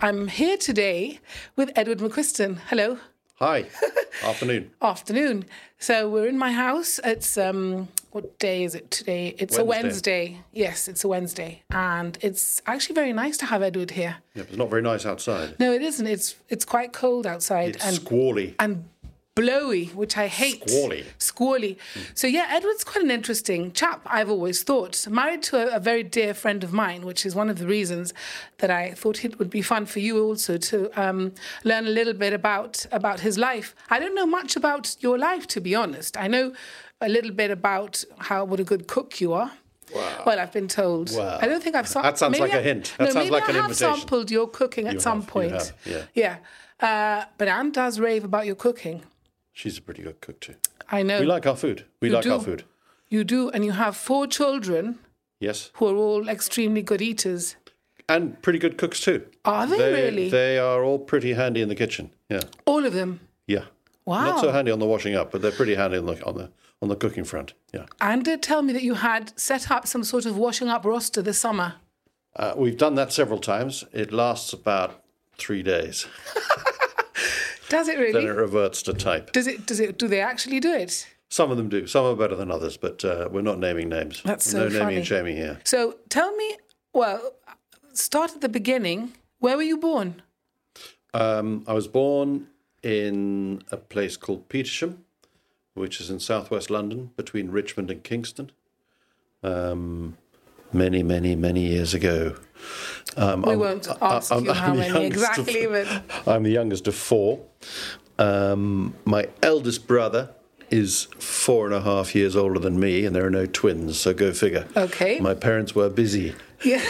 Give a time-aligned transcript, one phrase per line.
[0.00, 1.18] I'm here today
[1.56, 2.58] with Edward MacQuisten.
[2.68, 2.98] Hello.
[3.40, 3.66] Hi.
[4.24, 4.70] Afternoon.
[4.82, 5.44] Afternoon.
[5.78, 7.00] So we're in my house.
[7.04, 9.34] It's um what day is it today?
[9.38, 10.30] It's a Wednesday.
[10.30, 10.44] Wednesday.
[10.52, 11.62] Yes, it's a Wednesday.
[11.70, 14.16] And it's actually very nice to have Edward here.
[14.34, 15.58] Yeah, but it's not very nice outside.
[15.58, 16.06] No, it isn't.
[16.06, 18.54] It's it's quite cold outside It's and squally.
[18.58, 18.88] and
[19.40, 20.68] blowy, which I hate.
[20.68, 21.04] Squally.
[21.18, 21.78] Squally.
[22.14, 24.00] So yeah, Edward's quite an interesting chap.
[24.06, 25.06] I've always thought.
[25.08, 28.12] Married to a, a very dear friend of mine, which is one of the reasons
[28.58, 31.32] that I thought it would be fun for you also to um,
[31.64, 33.74] learn a little bit about about his life.
[33.90, 36.16] I don't know much about your life, to be honest.
[36.16, 36.52] I know
[37.00, 39.52] a little bit about how what a good cook you are.
[39.94, 40.22] Wow.
[40.26, 41.06] Well, I've been told.
[41.16, 41.38] Wow.
[41.40, 41.88] I don't think I've.
[41.88, 42.94] Sam- That sounds maybe like a I- hint.
[42.98, 43.96] That no, sounds maybe like I an have invitation.
[44.00, 45.52] sampled your cooking at You some have, point.
[45.52, 46.02] have, yeah.
[46.22, 46.36] Yeah.
[46.88, 49.02] Uh, but Anne does rave about your cooking.
[49.58, 50.54] She's a pretty good cook too.
[50.88, 51.18] I know.
[51.18, 51.84] We like our food.
[52.00, 52.62] We You like our food.
[53.08, 55.00] You do, and you have four children
[55.40, 55.70] Yes.
[55.74, 57.56] who are all extremely good eaters.
[58.08, 59.26] And pretty good cooks too.
[59.44, 60.28] Are they, They, really?
[60.30, 62.10] They are all pretty handy in the kitchen.
[62.28, 62.42] Yeah.
[62.66, 63.18] all of them.
[63.48, 63.64] Yeah.
[64.04, 64.26] Wow.
[64.26, 66.50] Not so handy on the washing up, but they're pretty handy on the on the
[66.80, 67.54] on the cooking front.
[67.74, 67.86] Yeah.
[68.00, 71.20] And did tell me that you had set up some sort of washing up roster
[71.20, 71.74] this summer.
[72.36, 73.82] Uh, we've done that several times.
[73.92, 75.02] It lasts about
[75.36, 76.06] three days.
[77.68, 78.12] Does it really?
[78.12, 79.32] Then it reverts to type.
[79.32, 79.66] Does it?
[79.66, 79.98] Does it?
[79.98, 81.06] Do they actually do it?
[81.28, 81.86] Some of them do.
[81.86, 84.22] Some are better than others, but uh, we're not naming names.
[84.24, 84.96] That's so no naming funny.
[84.96, 85.60] and shaming here.
[85.64, 86.56] So tell me.
[86.94, 87.34] Well,
[87.92, 89.12] start at the beginning.
[89.38, 90.22] Where were you born?
[91.14, 92.48] Um, I was born
[92.82, 94.98] in a place called Petersham,
[95.74, 98.50] which is in southwest London, between Richmond and Kingston.
[99.42, 100.16] Um,
[100.72, 102.34] many, many, many years ago.
[103.16, 105.66] Um, We I'm- won't ask I'm- you how I'm many youngest of- exactly,
[106.24, 107.40] but I'm the youngest of four.
[108.18, 110.30] Um, my eldest brother
[110.70, 114.12] is four and a half years older than me, and there are no twins, so
[114.12, 114.66] go figure.
[114.76, 115.18] Okay.
[115.20, 116.34] My parents were busy.
[116.62, 116.82] yeah,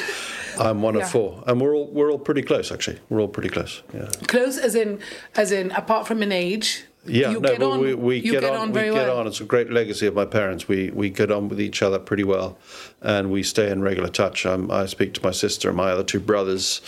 [0.58, 1.02] I'm one Yeah.
[1.02, 2.98] of four, and we're all we're all pretty close actually.
[3.08, 3.82] We're all pretty close.
[3.94, 4.08] Yeah.
[4.26, 4.98] close as in
[5.36, 6.84] as in apart from an age.
[7.08, 7.80] Yeah, you no, but on.
[7.80, 9.18] we, we get, get on, very we get well.
[9.18, 9.26] on.
[9.26, 10.68] It's a great legacy of my parents.
[10.68, 12.58] We we get on with each other pretty well,
[13.00, 14.46] and we stay in regular touch.
[14.46, 16.80] Um, I speak to my sister and my other two brothers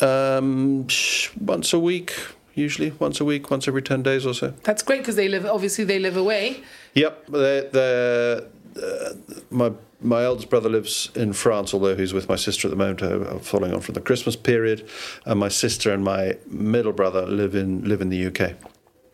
[0.00, 0.86] um,
[1.40, 2.14] once a week,
[2.54, 4.54] usually once a week, once every ten days or so.
[4.64, 5.46] That's great because they live.
[5.46, 6.62] Obviously, they live away.
[6.94, 8.46] Yep, they they
[8.82, 9.14] uh,
[9.50, 13.02] my my eldest brother lives in France, although he's with my sister at the moment,
[13.02, 14.88] uh, following on from the Christmas period,
[15.24, 18.52] and my sister and my middle brother live in live in the UK.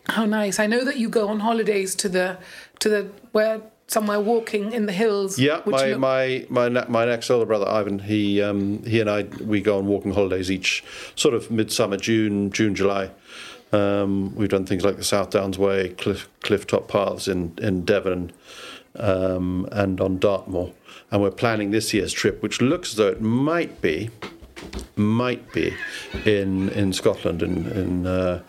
[0.08, 0.58] How nice!
[0.58, 2.38] I know that you go on holidays to the
[2.80, 5.38] to the where somewhere walking in the hills.
[5.38, 9.22] Yeah, my, look- my my my next older brother Ivan, he um, he and I
[9.42, 10.84] we go on walking holidays each
[11.16, 13.10] sort of midsummer, June, June, July.
[13.72, 17.84] Um, we've done things like the South Downs Way, cliff cliff top paths in in
[17.84, 18.32] Devon,
[18.96, 20.72] um, and on Dartmoor.
[21.10, 24.10] And we're planning this year's trip, which looks as though it might be
[24.96, 25.74] might be
[26.24, 28.06] in in Scotland in in.
[28.06, 28.42] Uh,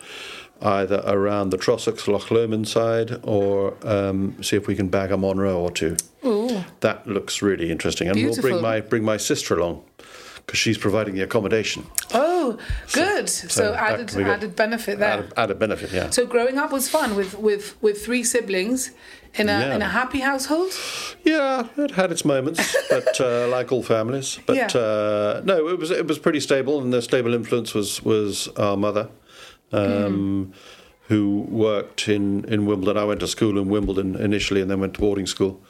[0.62, 5.16] Either around the Trossachs Loch Lomond side, or um, see if we can bag a
[5.16, 5.96] Munro or two.
[6.24, 9.84] Ooh, That looks really interesting, and we'll bring my bring my sister along
[10.38, 11.84] because she's providing the accommodation.
[12.14, 12.56] oh,
[12.92, 13.28] good.
[13.28, 14.26] So, that added can good.
[14.28, 15.10] added benefit there.
[15.10, 16.10] Added, added benefit, yeah.
[16.10, 18.92] So growing up was fun with with with three siblings
[19.34, 19.74] in a Yeah.
[19.74, 20.72] in a happy household.
[21.24, 24.38] yeah, it had its moments, but uh, like all families.
[24.46, 24.80] But Yeah.
[24.80, 28.76] uh, no, it was it was pretty stable, and the stable influence was was our
[28.76, 29.08] mother,
[29.72, 30.52] um,
[31.08, 33.02] who worked in in Wimbledon.
[33.02, 35.60] I went to school in Wimbledon initially, and then went to boarding school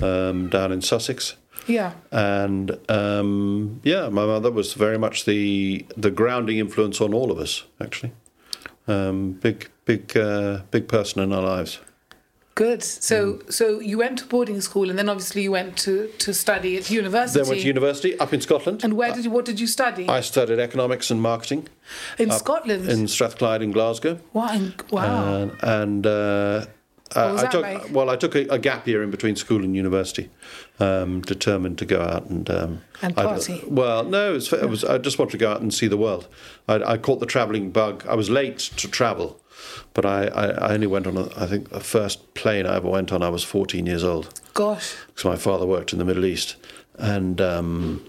[0.00, 1.36] um, down in Sussex.
[1.66, 1.92] Yeah.
[2.10, 7.38] and um, yeah, my mother was very much the the grounding influence on all of
[7.38, 7.64] us.
[7.80, 8.12] Actually,
[8.86, 11.80] um, big big uh, big person in our lives.
[12.56, 12.82] Good.
[12.84, 13.52] So Mm.
[13.52, 16.88] so you went to boarding school and then obviously you went to to study at
[16.90, 17.40] university.
[17.40, 18.84] Then went to university up in Scotland.
[18.84, 20.08] and where did you what did you study?
[20.08, 21.68] I studied economics and marketing
[22.18, 22.88] in Scotland.
[22.88, 24.60] in Strathclyde in Glasgow, wow.
[24.90, 25.34] wow.
[25.34, 26.66] and, and uh,
[27.16, 27.92] I took like?
[27.92, 30.30] well, I took a, a gap year in between school and university,
[30.80, 33.62] um, determined to go out and um, And I- party.
[33.68, 34.84] well, no, it was, it was.
[34.84, 36.26] I just wanted to go out and see the world.
[36.68, 38.04] I, I caught the travelling bug.
[38.08, 39.38] I was late to travel,
[39.94, 41.16] but I, I, I only went on.
[41.16, 43.22] A, I think the first plane I ever went on.
[43.22, 44.94] I was 14 years old Gosh.
[45.08, 46.56] because my father worked in the Middle East,
[46.98, 48.04] and um,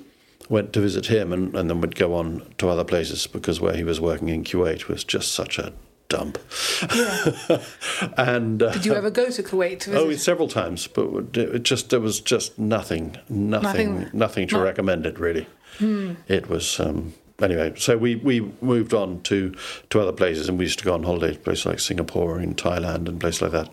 [0.50, 3.76] went to visit him, and, and then would go on to other places because where
[3.76, 5.74] he was working in Kuwait was just such a
[6.08, 6.38] dump.
[8.18, 10.06] and uh, Did you ever go to Kuwait to visit?
[10.06, 14.64] Oh, several times, but it just there was just nothing, nothing, Nothing- nothing, to not-
[14.64, 15.48] recommend it really.
[15.80, 17.74] It was um, anyway.
[17.78, 19.56] So we, we moved on to
[19.90, 22.56] to other places, and we used to go on holiday to places like Singapore and
[22.56, 23.70] Thailand and places like that.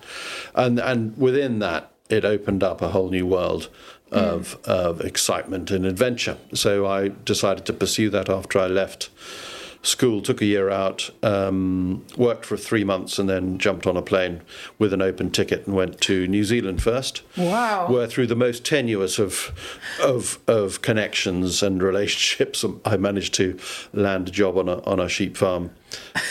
[0.55, 3.69] And and within that, it opened up a whole new world
[4.13, 6.37] of, of excitement and adventure.
[6.53, 9.09] So I decided to pursue that after I left
[9.83, 14.03] school, took a year out, um, worked for three months, and then jumped on a
[14.03, 14.41] plane
[14.79, 17.23] with an open ticket and went to New Zealand first.
[17.37, 17.89] Wow.
[17.89, 19.53] Where through the most tenuous of
[20.01, 23.59] of of connections and relationships, I managed to
[23.93, 25.71] land a job on a on a sheep farm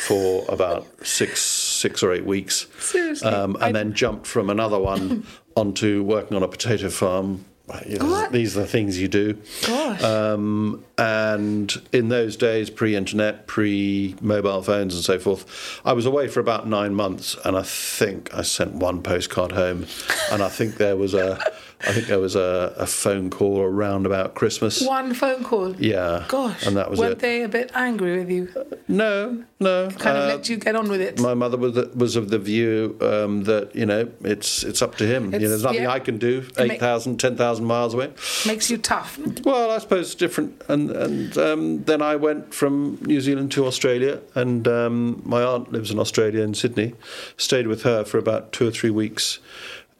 [0.08, 3.28] for about six six or eight weeks, Seriously?
[3.30, 5.26] um, and then jumped from another one
[5.56, 7.46] onto working on a potato farm.
[7.86, 9.38] You know, these are the things you do.
[9.66, 10.04] Gosh.
[10.04, 16.40] Um, and in those days, pre-internet, pre-mobile phones, and so forth, I was away for
[16.40, 19.88] about nine months, and I think I sent one postcard home,
[20.32, 21.40] and I think there was a,
[21.88, 24.86] I think there was a, a phone call around about Christmas.
[24.86, 25.76] One phone call.
[25.76, 26.26] Yeah.
[26.28, 26.66] Gosh.
[26.66, 27.20] And that was Weren't it.
[27.20, 28.50] they a bit angry with you?
[28.88, 29.90] No, no.
[29.92, 31.20] Kind of uh, let you get on with it.
[31.20, 35.06] my mother was was of the view um, that you know it's it's up to
[35.06, 35.26] him.
[35.34, 35.92] You know, there's nothing yeah.
[35.92, 36.48] I can do.
[36.58, 38.12] ma- 8,000, 10,000 miles away.
[38.46, 39.20] Makes you tough.
[39.44, 40.62] Well, I suppose it's different.
[40.68, 45.72] And and um, then I went from New Zealand to Australia, and um, my aunt
[45.72, 46.94] lives in Australia in Sydney.
[47.38, 49.40] Stayed with her for about two or three weeks,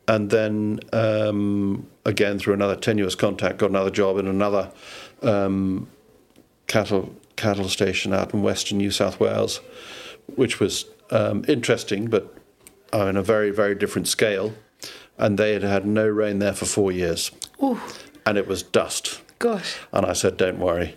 [0.08, 4.72] and then um, again through another tenuous contact, got another job in another
[5.22, 5.88] um,
[6.68, 9.60] cattle cattle station out in western New South Wales,
[10.36, 12.34] which was um, interesting, but
[12.94, 14.54] on a very very different scale.
[15.18, 17.30] And they had had no rain there for four years,
[17.62, 17.80] Ooh,
[18.26, 19.22] and it was dust.
[19.38, 19.78] gosh.
[19.92, 20.96] And I said, "Don't worry."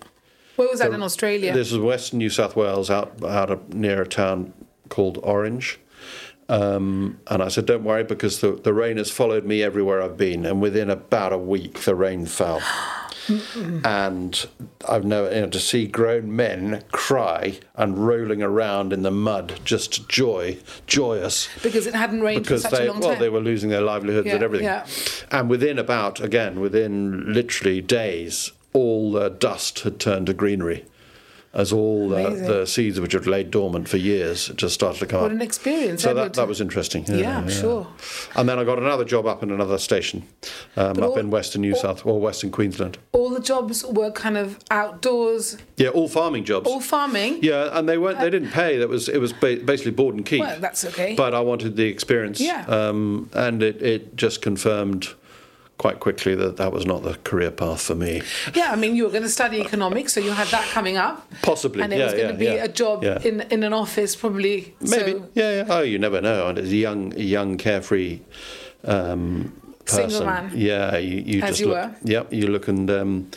[0.57, 1.53] Where was that in Australia?
[1.53, 4.55] This is Western New South Wales, out out of, near a town
[4.89, 5.79] called Orange.
[6.49, 10.17] Um, and I said, "Don't worry, because the, the rain has followed me everywhere I've
[10.17, 12.61] been." And within about a week, the rain fell.
[13.85, 14.47] and
[14.89, 19.61] I've never you know, to see grown men cry and rolling around in the mud,
[19.65, 23.11] just joy, joyous because it hadn't rained because for such they a long time.
[23.13, 24.87] well they were losing their livelihoods Yeah, and everything yeah.
[25.31, 30.85] and within about again within literally days all the dust had turned to greenery
[31.55, 35.21] as all the, the seeds which had laid dormant for years just started to come
[35.23, 36.03] what up an experience.
[36.03, 37.87] so that, that was interesting Yeah, sure.
[38.35, 40.25] and then I got another job up in another station
[40.77, 44.11] um, up all- in western New all- South or western Queensland All the jobs were
[44.11, 47.39] kind of outdoors, yeah all farming jobs all farming.
[47.43, 50.27] yeah and they weren't they didn't pay that was it was ba- basically board and
[50.27, 51.15] keep Well, that's okay.
[51.15, 52.41] but I wanted the experience.
[52.41, 52.65] Yeah.
[52.67, 55.09] Um, and it, it just confirmed
[55.77, 58.23] quite quickly that that was not the career path for me.
[58.55, 61.29] Yeah, I mean, you were going to study economics, so you had that coming up.
[61.43, 63.73] Possibly, And it yeah, was going yeah, to be yeah, a job in in an
[63.73, 64.75] office, probably.
[64.81, 65.13] Maybe.
[65.13, 65.65] So, yeah, yeah.
[65.69, 66.49] Oh, you never know.
[66.49, 68.21] And as a young, young carefree
[68.85, 69.53] um,
[69.85, 70.51] person, Single man.
[70.55, 71.77] yeah, you, you As just you look.
[71.77, 71.95] were.
[72.05, 73.31] Yep, you look and um,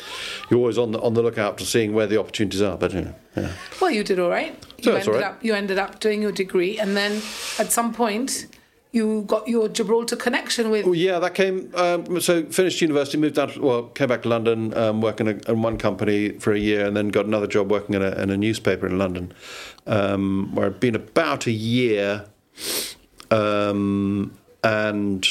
[0.50, 2.78] you're always on the on the lookout to seeing where the opportunities are.
[2.78, 3.52] But you know, yeah.
[3.82, 4.56] well, you did all right.
[4.84, 5.24] So You that's ended all right.
[5.38, 7.14] up you ended up doing your degree, and then
[7.60, 8.48] at some point
[8.92, 10.86] you got your Gibraltar connection with.
[10.86, 11.72] Well, yeah, that came.
[11.76, 13.52] Um, so finished university, moved down.
[13.60, 16.96] Well, came back to London, um, working in, in one company for a year, and
[16.96, 19.34] then got another job working in a, in a newspaper in London,
[19.86, 22.26] um, where I'd been about a year,
[23.32, 25.26] um, and.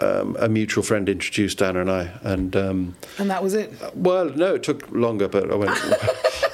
[0.00, 3.72] Um, a mutual friend introduced Anna and I, and um, And that was it.
[3.94, 5.70] well, no, it took longer, but I went.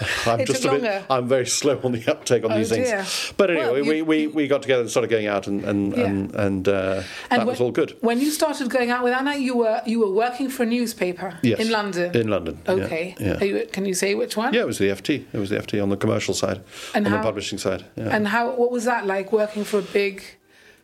[0.26, 0.82] I'm It just a bit.
[0.82, 1.04] longer.
[1.10, 2.84] I'm very slow on the uptake on Oh, these dear.
[3.02, 3.32] things.
[3.36, 5.96] But anyway, Well, we, you- we, we got together and started going out, and and
[5.96, 6.04] Yeah.
[6.06, 7.96] and, and, uh, And that was all good.
[8.00, 11.38] When you started going out with Anna, you were you were working for a newspaper
[11.42, 11.58] Yes.
[11.60, 12.14] in London.
[12.16, 12.58] In London.
[12.66, 13.14] yeah, okay.
[13.20, 13.38] Yeah.
[13.40, 14.54] Are you, can you say which one?
[14.54, 15.24] Yeah, it was the FT.
[15.32, 16.60] It was the FT on the commercial side,
[16.94, 17.84] And on how- the publishing side.
[17.96, 18.14] Yeah.
[18.16, 18.50] And how?
[18.54, 20.22] What was that like working for a big?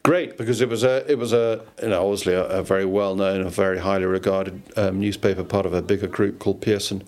[0.07, 1.47] Great because it was a it was a
[1.83, 5.67] you know obviously a, a very well known, a very highly regarded um, newspaper, part
[5.67, 7.03] of a bigger group called Pearson.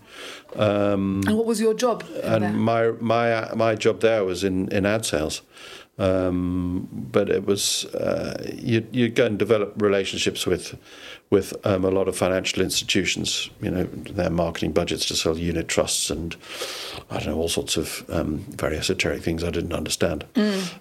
[0.57, 2.03] Um, And what was your job?
[2.03, 2.51] in there?
[2.51, 5.43] and my my my job there was in in ad sales.
[5.99, 8.35] Um, but it was uh,
[8.71, 10.75] you you go and develop relationships with
[11.31, 13.51] with um, a lot of financial institutions.
[13.61, 16.37] You know their marketing budgets to sell unit trusts and
[17.11, 20.25] I don't know all sorts of um, very esoteric things I didn't understand.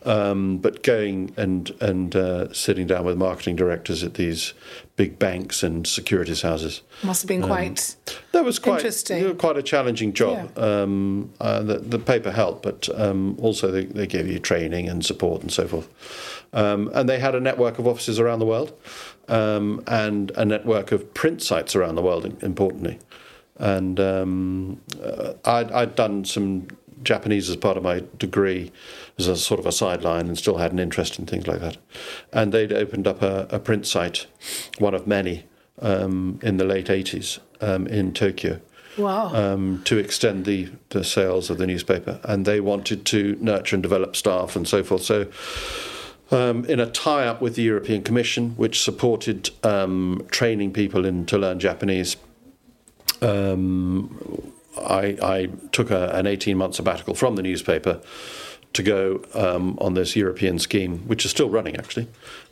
[0.06, 4.54] Um, but going and and uh, sitting down with marketing directors at these
[4.98, 6.82] big banks and securities houses.
[7.04, 7.96] Must have been quite.
[8.32, 9.36] That was quite Interesting.
[9.38, 10.58] quite a challenging job.
[10.58, 15.06] Um, uh, the, the paper helped, but um, also they, they gave you training and
[15.06, 15.88] support and so forth.
[16.52, 18.74] Um, and they had a network of offices around the world,
[19.28, 22.26] um, and a network of print sites around the world.
[22.44, 23.00] Importantly,
[23.58, 26.68] and um, uh, I'd, I'd done some
[27.04, 28.72] Japanese as part of my degree
[29.18, 31.78] as a sort of a sideline and still had an interest in things like that.
[32.32, 34.28] And they'd opened up a, a print site,
[34.80, 35.46] one of many,
[35.82, 38.60] um, in the late 80s um, in Tokyo.
[38.98, 39.32] Wow.
[39.32, 43.84] Um, to extend the, the sales of the newspaper, and they wanted to nurture and
[43.84, 45.04] develop staff and so forth.
[45.04, 45.28] So
[46.32, 51.38] um, in a tie-up with the European Commission, which supported um, training people in to
[51.38, 52.18] learn Japanese.
[53.22, 58.00] Um, I, I, took a, an 18-month sabbatical from the newspaper
[58.74, 62.08] to go um, on this European scheme, which is still running actually.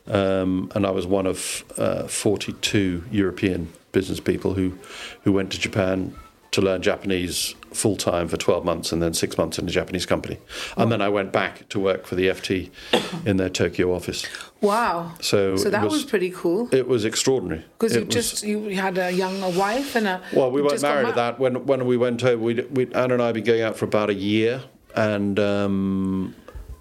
[0.07, 4.77] Um, and I was one of uh, 42 European business people who,
[5.23, 6.15] who went to Japan
[6.51, 10.05] to learn Japanese full time for 12 months and then six months in a Japanese
[10.05, 10.37] company.
[10.77, 12.71] And then I went back to work for the FT
[13.25, 14.25] in their Tokyo office.
[14.61, 15.13] Wow.
[15.21, 16.69] So, So that was, pretty cool.
[16.73, 17.65] It was extraordinary.
[17.77, 20.81] Because you was- just you had a young a wife and a Well, we weren't
[20.81, 21.39] married ma- at that.
[21.39, 24.09] When when we went over, we Anne and I had been going out for about
[24.09, 24.63] a year,
[24.95, 26.35] and um,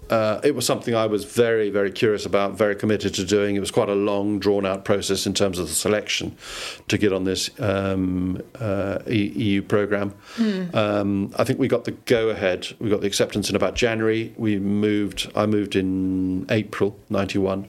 [0.09, 3.55] uh, it was something I was very very curious about, very committed to doing.
[3.55, 6.35] It was quite a long, drawn out process in terms of the selection
[6.87, 10.13] to get on this um, uh, EU program.
[10.73, 12.67] Um, I think we got the go ahead.
[12.79, 14.33] We got the acceptance in about January.
[14.37, 15.31] We moved.
[15.35, 17.67] I moved in April '91.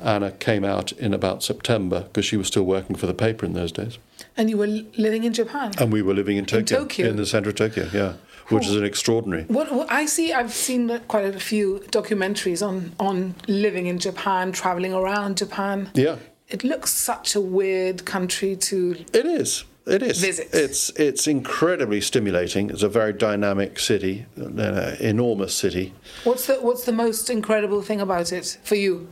[0.00, 3.54] Anna came out in about September because she was still working for the paper in
[3.54, 3.98] those days.
[4.36, 5.72] And you were living in Japan.
[5.78, 7.08] And we were living in Tokyo, Tokyo?
[7.08, 8.14] in the center of Tokyo, yeah,
[8.48, 9.44] which is an extraordinary.
[9.44, 14.52] What, what I see, I've seen quite a few documentaries on on living in Japan,
[14.52, 15.90] traveling around Japan.
[15.94, 16.16] Yeah,
[16.48, 18.96] It looks such a weird country to.
[19.12, 19.64] it is.
[19.86, 20.18] It is.
[20.20, 20.48] Visit.
[20.52, 22.70] It's it's incredibly stimulating.
[22.70, 24.58] It's a very dynamic city, an
[25.00, 25.92] enormous city.
[26.24, 29.08] What's the What's the most incredible thing about it for you,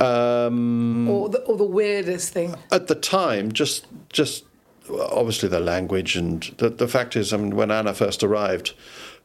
[0.00, 2.54] Um, or the or the weirdest thing?
[2.70, 4.44] at the time, just just
[4.90, 8.74] obviously the language and the, the fact is, I mean, when Anna first arrived,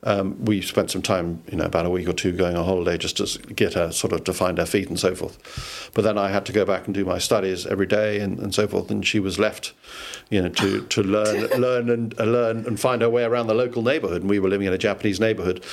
[0.04, 2.98] um, we spent some time, you know, about a week or two going on holiday
[2.98, 5.92] just to get her sort of to find her feet and so forth.
[5.94, 8.54] But then I had to go back and do my studies every day and, and
[8.54, 9.74] so forth, and she was left,
[10.30, 13.54] you know, to, to learn learn and uh, learn and find her way around the
[13.54, 14.22] local neighborhood.
[14.22, 15.64] And we were living in a Japanese neighborhood,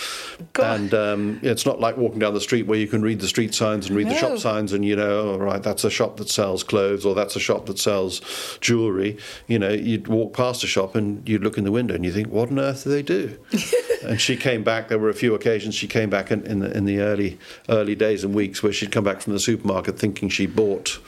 [0.53, 0.81] God.
[0.81, 3.55] and um, it's not like walking down the street where you can read the street
[3.55, 6.29] signs and read the shop signs and you know, all right, that's a shop that
[6.29, 8.21] sells clothes or that's a shop that sells
[8.61, 9.17] jewelry.
[9.47, 12.13] You know, you'd walk past a shop and you'd look in the window and you
[12.13, 13.39] think, what on earth do they do?
[14.03, 14.89] and she came back.
[14.89, 17.39] There were a few occasions she came back in, in the in the early
[17.69, 20.99] early days and weeks where she'd come back from the supermarket thinking she bought.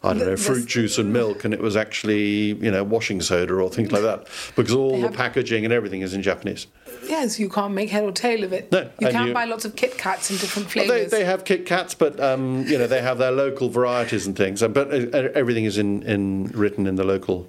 [0.00, 3.54] I don't know, fruit juice and milk, and it was actually, you know, washing soda
[3.54, 6.68] or things like that, because all the packaging and everything is in Japanese.
[7.08, 8.70] Yes, you can't make head or tail of it.
[8.70, 11.10] No, you can you- buy lots of Kit Kats in different Well, flavors.
[11.10, 14.36] they, they have Kit Kats, but um, you know they have their local varieties and
[14.36, 14.62] things.
[14.62, 17.48] uh, But uh, everything is in, in written in the local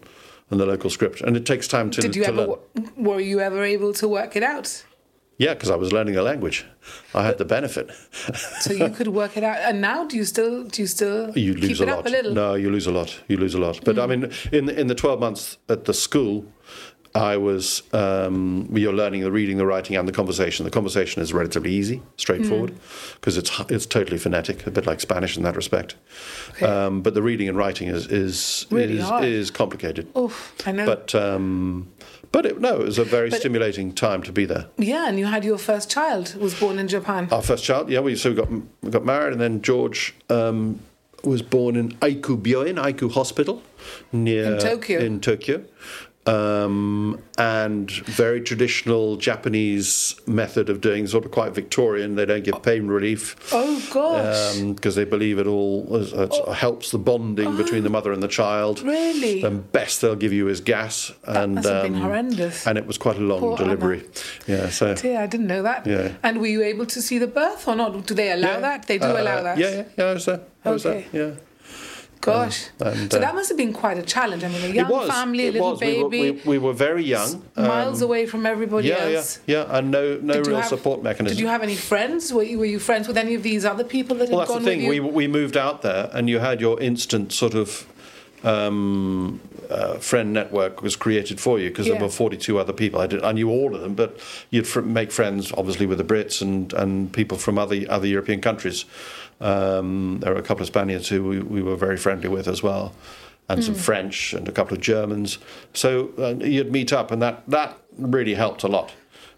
[0.52, 2.46] in the local script, and it takes time to, Did you to ever?
[2.48, 2.92] learn.
[2.98, 4.84] Were you ever able to work it out?
[5.38, 6.66] Yeah, because I was learning a language,
[7.14, 7.90] I had the benefit.
[8.60, 9.58] So you could work it out.
[9.60, 10.66] And now, do you still?
[10.66, 12.08] Do you still you keep lose it a up lot.
[12.08, 12.32] a little?
[12.32, 12.36] Mm.
[12.36, 13.18] No, you lose a lot.
[13.30, 13.80] You lose a lot.
[13.86, 16.46] But I mean, in in the twelve months at the school,
[17.16, 20.64] I was um, you're learning the reading, the writing, and the conversation.
[20.64, 23.16] The conversation is relatively easy, straightforward, Mm.
[23.16, 25.96] because it's it's totally phonetic, a bit like Spanish in that respect.
[26.52, 26.66] Okay.
[26.66, 30.08] Um, but the reading and writing is is Really is, is complicated.
[30.18, 30.86] Oof, I know.
[30.86, 31.88] But um,
[32.32, 34.68] but it, no, it was a very But- stimulating time to be there.
[34.78, 37.28] yeah, and you had your first child was born in Japan.
[37.32, 40.80] Our first child, yeah, we so we got we got married, and then George um,
[41.24, 43.62] was born in Aiiku Byoin, Aiiku Hospital,
[44.12, 45.00] near In Tokyo.
[45.00, 45.64] In Tokyo,
[46.30, 52.16] um, and very traditional Japanese method of doing, sort of quite Victorian.
[52.16, 56.92] They don't give pain relief oh gosh, because they believe it all is- it helps
[56.92, 58.82] the bonding between the mother and the child.
[58.82, 59.42] really?
[59.42, 62.68] The best they'll give you is gas, and must have been um, horrendous.
[62.68, 63.64] and it was quite a long Poor Anna.
[63.64, 64.04] delivery.
[64.48, 64.94] Yeah, so.
[64.96, 65.86] Dear, I didn't know that.
[65.88, 66.14] Yeah.
[66.24, 68.06] And were you able to see the birth or not?
[68.06, 68.60] Do they allow Yeah.
[68.60, 68.88] that?
[68.88, 69.58] They do Uh, allow that.
[69.58, 70.06] Yeah, yeah, yeah.
[70.06, 70.42] I was there.
[70.66, 71.06] I was Okay.
[71.12, 71.28] there.
[71.30, 71.36] Yeah.
[72.22, 72.68] Gosh.
[72.80, 74.44] and, so uh, that must have been quite a challenge.
[74.44, 75.10] I mean, a young was.
[75.10, 75.80] family, a little was.
[75.80, 77.44] baby, We were, we, we were very young.
[77.56, 79.40] miles um, away from everybody Yeah, yeah, else.
[79.48, 81.38] yeah, and no, no Did you real have- support mechanism.
[81.38, 82.34] Did you have any friends?
[82.34, 84.56] Were you, were you friends with any of these other people that well, had that's
[84.56, 84.88] gone the thing.
[84.90, 87.88] We we moved out there, and you had your instant sort of
[88.44, 91.94] um, uh, friend network was created for you because Yeah.
[91.94, 93.00] there were 42 other people.
[93.02, 94.20] I, did, I knew all of them, but
[94.50, 98.42] you'd fr- make friends, obviously, with the Brits and, and people from other other European
[98.42, 98.86] countries.
[99.42, 102.62] Um, there were a couple of Spaniards who we, we were very friendly with as
[102.64, 102.94] well,
[103.48, 103.66] and Hmm.
[103.66, 105.38] some French and a couple of Germans.
[105.74, 108.92] So uh, you'd meet up, and that that really helped a lot.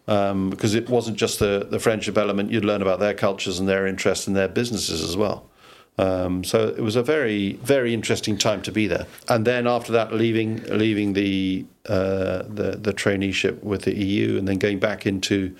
[0.07, 3.69] Um, because it wasn't just the, the friendship element, you'd learn about their cultures and
[3.69, 5.45] their interests and their businesses as well.
[5.97, 9.05] Um, so it was a very, very interesting time to be there.
[9.27, 14.47] And then after that, leaving leaving the uh, the, the traineeship with the EU, and
[14.47, 15.55] then going back into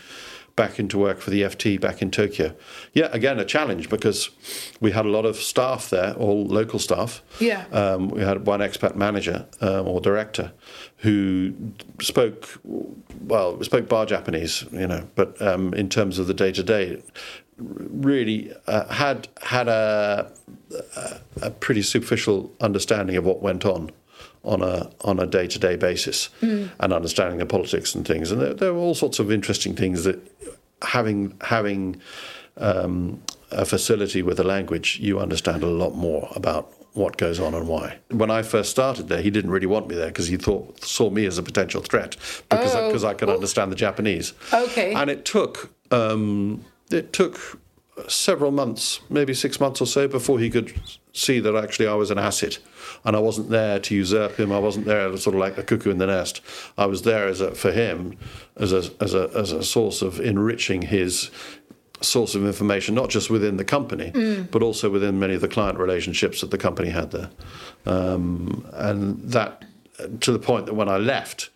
[0.55, 2.53] back into work for the FT back in Tokyo.
[2.93, 4.29] Yeah, again a challenge because
[4.79, 7.21] we had a lot of staff there, all local staff.
[7.39, 7.65] Yeah.
[7.71, 10.51] Um, we had one expat manager um, or director
[10.97, 11.53] who
[12.00, 16.63] spoke well, spoke bar Japanese, you know, but um, in terms of the day to
[16.63, 17.01] day,
[17.58, 20.31] really uh, had had a,
[21.41, 23.91] a pretty superficial understanding of what went on
[24.43, 28.31] on a on a day to day basis and understanding the politics and things.
[28.31, 30.20] And there, there were all sorts of interesting things that
[30.81, 32.01] having having
[32.58, 37.53] um, a facility with a language, you understand a lot more about what goes on
[37.53, 37.98] and why.
[38.10, 41.10] When I first started there, he didn't really want me there because he thought saw
[41.10, 42.17] me as a potential threat
[42.50, 42.88] because Oh.
[42.88, 44.34] because I could understand the Japanese.
[44.53, 44.93] Okay.
[44.93, 47.60] And it took um, it took
[48.07, 50.74] several months, maybe six months or so, before he could
[51.13, 52.60] see that actually I was an asset,
[53.03, 54.51] and I wasn't there to usurp him.
[54.51, 56.41] I wasn't there sort of like a cuckoo in the nest.
[56.77, 58.17] I was there as a, for him
[58.57, 61.31] as a as a as a source of enriching his
[62.01, 64.12] source of information, not just within the company,
[64.51, 67.29] but also within many of the client relationships that the company had there,
[67.86, 69.65] um, and that
[70.21, 71.50] to the point that when I left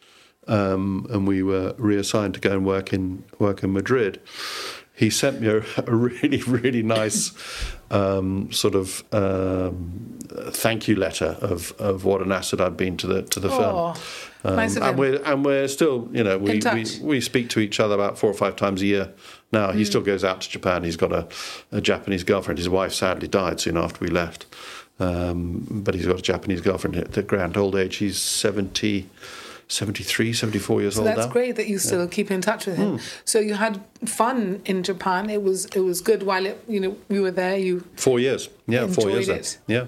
[0.48, 4.22] um, and we were reassigned to go and work in work in Madrid,
[4.96, 7.32] he sent me a, a really really nice
[7.92, 10.18] um, sort of um,
[10.50, 13.94] thank you letter of, of what an asset I'd been to the to the Oh,
[14.44, 14.56] firm.
[14.56, 17.96] nice and we're and we're still you know we, we we speak to each other
[17.96, 19.14] about four or five times a year
[19.52, 19.72] now.
[19.72, 19.78] Hmm.
[19.78, 20.84] He still goes out to Japan.
[20.84, 21.28] He's got a,
[21.72, 22.58] a Japanese girlfriend.
[22.58, 24.46] His wife sadly died soon after we left.
[25.00, 27.98] Um, but he's got a Japanese girlfriend at the grand old age.
[27.98, 29.10] He's 70,
[29.68, 31.32] 73, 74 years So old that's now.
[31.32, 32.98] Great that you still keep in touch with him.
[32.98, 33.04] Hmm.
[33.26, 35.30] So you had fun in Japan.
[35.30, 37.58] It was it was good while it, you know you were there.
[37.58, 38.50] You Four years.
[38.68, 39.28] Yeah, four years.
[39.30, 39.58] It.
[39.68, 39.86] Yeah.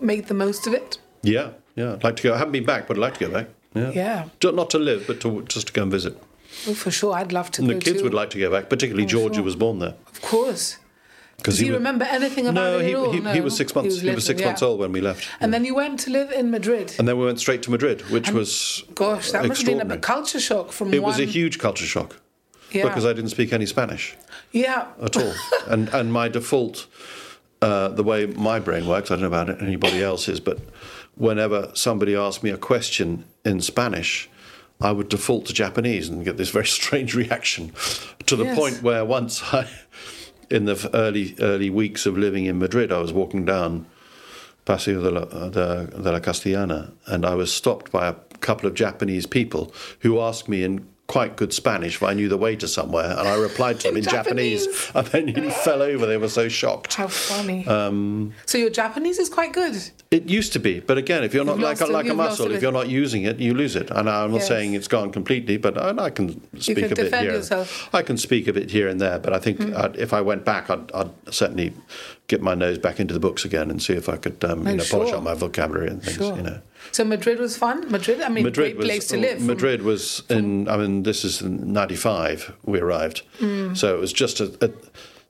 [0.00, 0.98] made the most of it.
[1.22, 1.50] Yeah.
[1.76, 1.94] Yeah.
[1.94, 2.34] I'd like to go.
[2.34, 3.48] I haven't been back, but I'd like to go back.
[3.74, 3.90] Yeah.
[4.42, 4.50] Yeah.
[4.52, 6.14] Not to live, but to just to go and visit.
[6.68, 8.04] Oh, for sure, I'd love to And the kids too.
[8.04, 9.44] would like to go back, particularly Oh, Georgia sure.
[9.44, 9.94] was born there.
[10.08, 10.76] Of course.
[11.36, 13.12] Because Do you remember anything about No, it he, at all?
[13.12, 13.86] he, no, he was six months.
[13.86, 14.46] He was, little, six yeah.
[14.48, 15.28] months old when we left.
[15.40, 16.94] And then you went to live in Madrid.
[16.98, 19.98] And then we went straight to Madrid, which was Gosh, that must have been a
[19.98, 21.12] culture shock from It one.
[21.12, 22.20] was a huge culture shock
[22.72, 22.84] yeah.
[22.88, 24.16] because I didn't speak any Spanish
[24.52, 24.88] yeah.
[25.00, 25.34] at all,
[25.68, 26.86] and and my default,
[27.62, 30.58] uh, the way my brain works, I don't know about anybody else's, but
[31.16, 34.28] whenever somebody asked me a question in Spanish,
[34.80, 37.72] I would default to Japanese and get this very strange reaction,
[38.26, 38.58] to the Yes.
[38.58, 39.68] point where once I,
[40.50, 43.86] in the early early weeks of living in Madrid, I was walking down
[44.64, 48.74] Paseo de la, de, de la Castellana, and I was stopped by a couple of
[48.74, 52.66] Japanese people who asked me in quite good Spanish if I knew the way to
[52.66, 54.90] somewhere, and I replied to them in Japanese, Japanese.
[54.94, 56.04] and they nearly fell over.
[56.06, 56.94] They were so shocked.
[56.94, 57.66] How funny.
[57.66, 59.76] Um, so your Japanese is quite good.
[60.10, 62.50] It used to be, but again, if you're not You've like a, like a muscle,
[62.52, 63.90] if you're not using it, you lose it.
[63.90, 64.48] And I'm not Yes.
[64.48, 67.32] saying it's gone completely, but I, I can speak can a bit here.
[67.32, 67.88] yourself.
[67.90, 67.98] Mm.
[67.98, 70.44] I can speak a bit here and there, but I think I'd, if I went
[70.44, 71.72] back, I'd, I'd certainly
[72.28, 74.76] get my nose back into the books again and see if I could, um, you
[74.76, 76.16] know, polish up my vocabulary and things.
[76.16, 76.36] Sure.
[76.36, 76.60] You know.
[76.92, 77.90] So Madrid was fun.
[77.90, 79.38] Madrid, I mean, Madrid great was place to live.
[79.38, 80.68] from- Madrid was in.
[80.68, 82.52] I mean, this is in '95.
[82.64, 83.76] We arrived, Mm.
[83.76, 84.56] so it was just a.
[84.60, 84.70] a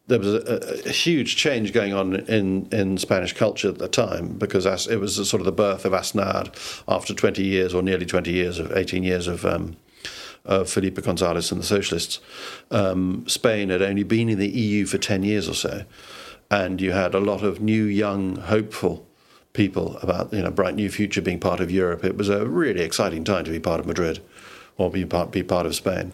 [0.09, 4.39] there was a, a, huge change going on in, in Spanish culture at the time
[4.39, 6.47] because as, it was a sort of the birth of Aznar
[6.87, 9.77] after 20 years or nearly 20 years of 18 years of um,
[10.45, 12.21] of Felipe González and the socialists.
[12.71, 15.85] Um, Spain had only been in the EU for 10 years or so,
[16.53, 19.05] and you had a lot of new, young, hopeful
[19.57, 22.05] people about you know bright new future being part of Europe.
[22.05, 24.21] It was a really exciting time to be part of Madrid,
[24.77, 26.13] or be part be part of Spain,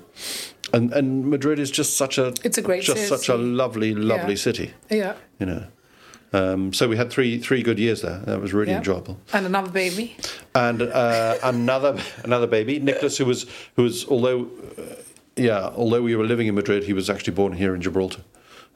[0.72, 3.09] and and Madrid is just such a It's a great just city.
[3.16, 4.38] such a lovely lovely Yeah.
[4.48, 5.14] city, Yeah.
[5.40, 5.62] you know.
[6.35, 8.20] Um, so we had three three good years there.
[8.24, 8.78] That was really yeah.
[8.78, 10.16] enjoyable And another baby.
[10.55, 14.40] and uh, another another baby, Nicholas, who was who was although
[14.78, 14.94] uh,
[15.37, 18.22] yeah, although we were living in Madrid, he was actually born here in Gibraltar,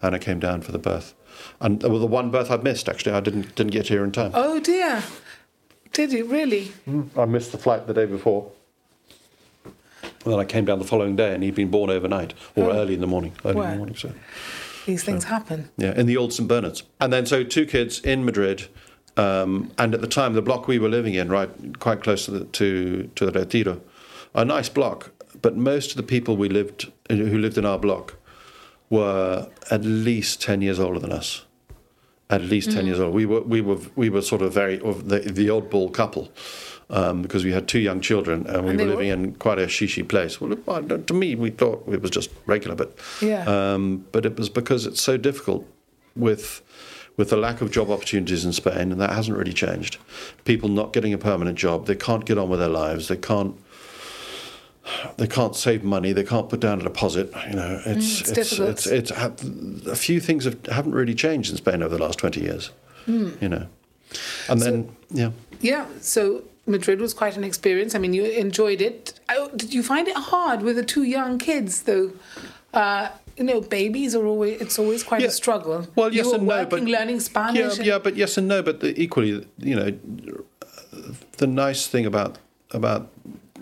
[0.03, 1.15] and I came down for the birth,
[1.61, 4.33] and well, the one birth I missed actually, I didn't didn't get here in time.
[4.35, 5.03] Oh dear.
[5.93, 6.73] Did you really?
[7.17, 8.51] I missed the flight the day before.
[9.65, 12.95] And then I came down the following day, and he'd been born overnight or early
[12.95, 13.33] in the morning.
[13.45, 14.13] Early in the morning, so.
[14.85, 15.71] These things happen.
[15.77, 16.83] Yeah, in the old St Bernards.
[17.01, 18.67] And then so two kids in Madrid,
[19.17, 22.31] um, and at the time the block we were living in, right, quite close to
[22.33, 23.81] the, to to the Retiro,
[24.35, 25.13] a nice block.
[25.41, 28.16] But most of the people we lived who lived in our block
[28.91, 31.45] were at least ten years older than us.
[32.29, 33.15] At least ten years old.
[33.15, 36.29] We were we were we were sort of very the the oddball couple.
[36.89, 39.59] Um, because we had two young children and we And were living were- in quite
[39.59, 40.41] a shishi place.
[40.41, 43.43] Well, to me, we thought it was just regular, but Yeah.
[43.75, 45.67] um, but it was because it's so difficult
[46.15, 46.63] with
[47.17, 49.97] with the lack of job opportunities in Spain, and that hasn't really changed.
[50.45, 53.57] People not getting a permanent job, they can't get on with their lives, they can't
[55.17, 57.33] they can't save money, they can't put down a deposit.
[57.49, 58.69] You know, it's Mm, it's difficult.
[58.71, 59.11] it's, it's,
[59.87, 62.71] a few things have, haven't really changed in Spain over the last twenty years.
[63.07, 63.31] Hmm.
[63.41, 63.67] You know,
[64.49, 65.31] and then yeah.
[65.61, 65.87] Yeah.
[66.01, 67.95] So Madrid was quite an experience.
[67.95, 69.19] I mean, you enjoyed it.
[69.29, 72.13] Oh, Did you find it hard with the two young kids, though?
[72.75, 75.29] Uh, you know, babies are always it's always quite Yeah.
[75.29, 75.87] a struggle.
[75.95, 77.59] Well, yes and no, working, but learning Spanish.
[77.61, 78.63] Yeah, and- yeah, but yes and no.
[78.63, 79.91] But the, equally, you know,
[81.39, 82.39] the nice thing about
[82.73, 83.09] about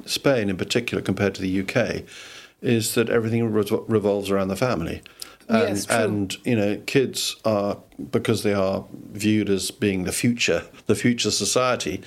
[0.06, 2.02] Spain in particular compared to the UK
[2.62, 5.02] is that everything revol- revolves around the family.
[5.46, 7.76] And, Yes, and you know, kids are
[8.10, 12.00] because they are viewed as being the future, the future society.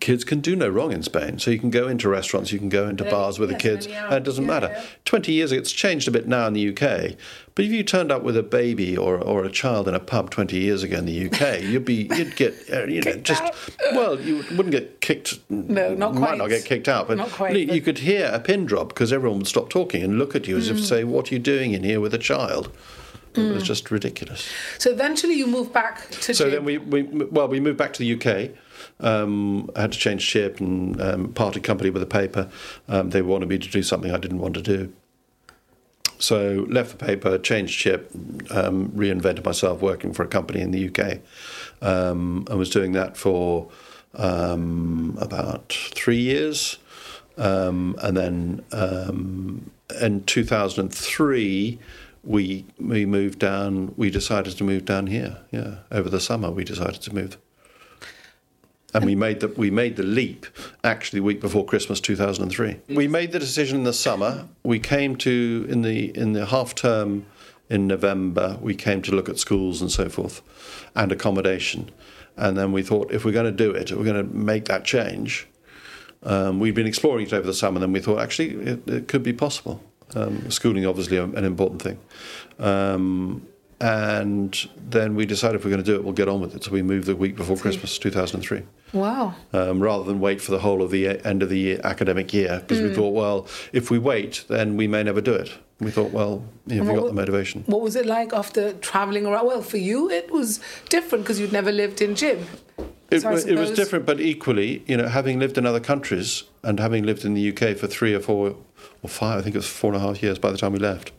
[0.00, 2.70] Kids can do no wrong in Spain, so you can go into restaurants, you can
[2.70, 4.68] go into Yeah, bars with the kids, any and it doesn't Yeah, matter.
[4.72, 4.82] yeah.
[5.04, 7.16] 20 years ago, it's changed a bit now in the UK.
[7.56, 10.30] But if you turned up with a baby or, or a child in a pub
[10.30, 13.54] 20 years ago in the UK, you'd be you'd get uh, you know just out.
[13.92, 15.38] well you wouldn't get kicked.
[15.48, 18.28] No, not you Might not get kicked out, but Not quite, you, but- could hear
[18.32, 20.80] a pin drop because everyone would stop talking and look at you as if Mm.
[20.80, 22.70] to say, "What are you doing in here with a child?"
[23.36, 24.48] It was just ridiculous.
[24.78, 27.98] so eventually you moved back to So then we, we well we moved back to
[28.00, 28.50] the UK.
[29.00, 32.48] Um, I had to change ship and um, parted company with a paper.
[32.88, 34.92] Um, they wanted me to do something I didn't want to do.
[36.24, 38.10] So left the paper, changed ship,
[38.50, 41.18] um, reinvented myself working for a company in the UK.
[41.82, 43.68] Um, I was doing that for
[44.14, 46.78] um, about three years.
[47.36, 51.78] Um, and then um, in 2003,
[52.22, 53.92] we we moved down.
[53.98, 55.38] We decided to move down here.
[55.50, 57.36] Yeah, over the summer we decided to move,
[58.94, 60.46] and we made the we made the leap
[60.84, 62.80] actually the week before Christmas 2003.
[62.88, 64.46] We made the decision in the summer.
[64.62, 67.26] We came to in the in the half term
[67.68, 68.56] in November.
[68.60, 70.40] We came to look at schools and so forth,
[70.94, 71.90] and accommodation,
[72.36, 74.66] and then we thought if we're going to do it, if we're going to make
[74.66, 75.48] that change.
[76.22, 79.08] Um, we'd been exploring it over the summer, and then we thought actually it, it
[79.08, 79.82] could be possible.
[80.14, 81.98] Um, schooling, obviously, an important thing.
[82.58, 83.46] Um,
[83.80, 86.64] and then we decided if we're going to do it, we'll get on with it.
[86.64, 89.34] So we moved the week before Christmas, 2003, wow.
[89.52, 92.60] um, rather than wait for the whole of the end of the year, academic year,
[92.60, 95.52] because we thought, well, if we wait, then we may never do it.
[95.80, 97.64] We thought, well, you know, we got the motivation.
[97.66, 99.46] What was it like after traveling around?
[99.46, 102.46] Well, for you it was different because you'd never lived in Jib.
[103.10, 106.78] It, So it was different, but equally, you know, having lived in other countries and
[106.78, 108.56] having lived in the UK for three or four
[109.02, 110.78] or five, I think it was four and a half years by the time we
[110.78, 111.12] left,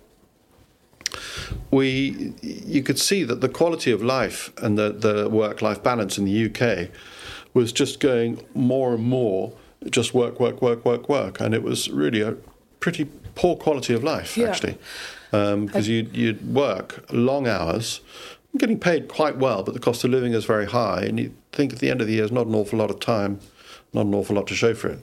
[1.71, 6.25] we you could see that the quality of life and the, the work-life balance in
[6.25, 6.89] the UK
[7.53, 9.53] was just going more and more
[9.89, 12.36] just work, work, work, work, work, and it was really a
[12.79, 13.05] pretty
[13.36, 14.49] poor quality of life Yeah.
[14.49, 14.77] actually,
[15.31, 18.01] um, because you you'd work long hours,
[18.58, 21.73] getting paid quite well, but the cost of living is very high, and you think
[21.73, 23.39] at the end of the year is not an awful lot of time,
[23.95, 24.99] not an awful lot to show for it.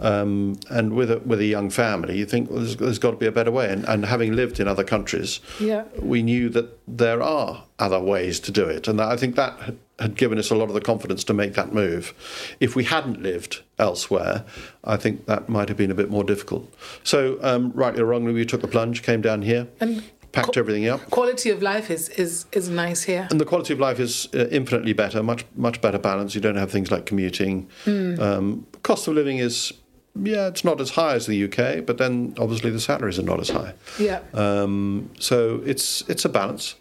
[0.00, 3.16] Um, and with a, with a young family, you think well, there's, there's got to
[3.16, 3.70] be a better way.
[3.70, 5.84] And, and having lived in other countries, Yeah.
[6.00, 9.76] we knew that there are other ways to do it, and I think that had,
[9.98, 12.14] had given us a lot of the confidence to make that move.
[12.60, 14.44] If we hadn't lived elsewhere,
[14.84, 16.72] I think that might have been a bit more difficult.
[17.04, 20.02] So, um, rightly or wrongly, we took the plunge, came down here, And
[20.36, 21.00] packed co- everything up.
[21.10, 23.26] Quality of life is is is nice here.
[23.30, 26.34] And the quality of life is uh, infinitely better, much much better balance.
[26.34, 27.68] You don't have things like commuting.
[27.86, 29.72] Um, cost of living is,
[30.14, 33.40] yeah, it's not as high as the UK, but then obviously the salaries are not
[33.40, 33.72] as high.
[33.98, 34.20] Yeah.
[34.34, 36.74] Um, so it's it's a balance.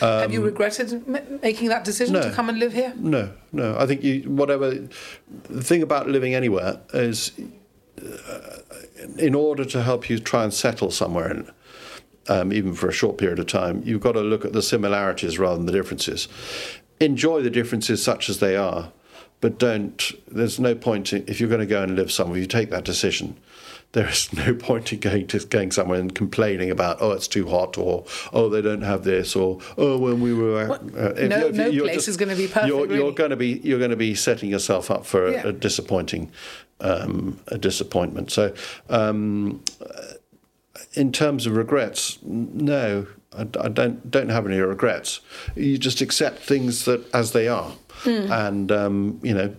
[0.00, 2.28] Have you regretted m- making that decision Um, no.
[2.28, 2.92] to come and live here?
[2.96, 3.76] No, no.
[3.82, 4.70] I think you whatever.
[5.50, 7.32] The thing about living anywhere is,
[8.00, 8.58] uh,
[9.18, 11.50] in order to help you try and settle somewhere, in,
[12.28, 15.38] um, even for a short period of time, you've got to look at the similarities
[15.38, 16.28] rather than the differences.
[17.00, 18.92] Enjoy the differences such as they are,
[19.40, 20.12] but don't.
[20.28, 22.38] There's no point in, if you're going to go and live somewhere.
[22.38, 23.36] You take that decision.
[23.90, 27.48] There is no point in going to going somewhere and complaining about oh it's too
[27.48, 31.46] hot or oh they don't have this or oh when we were uh, if no-
[31.46, 32.96] you- no you're place is gonna be perfect, You're, really.
[32.96, 36.30] you're going to be you're going to be setting yourself up for a, a disappointing
[36.82, 38.30] um, a disappointment.
[38.32, 38.52] So,
[38.88, 39.62] um,
[40.94, 45.20] in terms of regrets, no, I, I don't don't have any regrets.
[45.56, 48.32] You just accept things that as they are, Hmm.
[48.32, 49.54] and um, you know,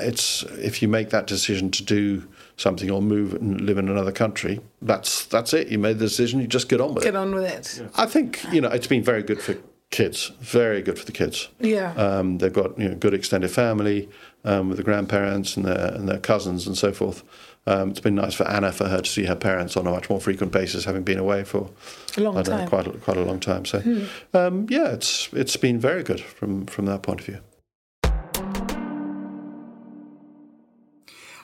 [0.00, 2.26] it's if you make that decision to do
[2.56, 5.68] something or move and live in another country, that's that's it.
[5.68, 6.40] You made the decision.
[6.40, 7.16] You just get on with Get it.
[7.18, 7.88] on with it.
[7.96, 9.56] I think you know it's been very good for
[9.90, 10.32] kids.
[10.40, 11.48] Very good for the kids.
[11.60, 11.92] Yeah.
[11.94, 14.08] Um, they've got you know good extended family
[14.44, 17.22] um, with the grandparents and their and their cousins and so forth.
[17.68, 20.08] Um, it's been nice for Anna for her to see her parents on a much
[20.08, 21.68] more frequent basis, having been away for
[22.16, 22.64] A long I don't know, time.
[22.64, 22.68] Hmm.
[22.68, 23.66] quite a, quite a long time.
[23.66, 27.40] So um, yeah, it's it's been very good from from that point of view.